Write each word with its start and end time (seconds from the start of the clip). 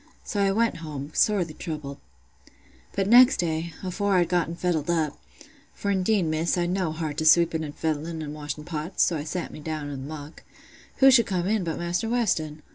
So 0.23 0.41
I 0.41 0.49
went 0.51 0.77
home, 0.77 1.11
sorely 1.13 1.53
troubled. 1.53 1.99
"But 2.93 3.07
next 3.07 3.37
day, 3.37 3.71
afore 3.83 4.15
I'd 4.15 4.29
gotten 4.29 4.55
fettled 4.55 4.89
up—for 4.89 5.91
indeed, 5.91 6.23
Miss, 6.25 6.57
I'd 6.57 6.71
no 6.71 6.91
heart 6.91 7.17
to 7.17 7.25
sweeping 7.27 7.63
an' 7.63 7.73
fettling, 7.73 8.23
an' 8.23 8.33
washing 8.33 8.63
pots; 8.63 9.03
so 9.03 9.15
I 9.15 9.23
sat 9.23 9.51
me 9.53 9.59
down 9.59 9.91
i' 9.91 9.95
th' 9.95 9.99
muck—who 9.99 11.11
should 11.11 11.27
come 11.27 11.45
in 11.45 11.63
but 11.63 11.77
Maister 11.77 12.09
Weston! 12.09 12.63